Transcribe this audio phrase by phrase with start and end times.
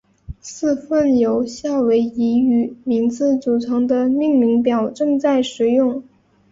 [0.39, 6.01] 四份由夏威夷语名字组成的命名表正在使用。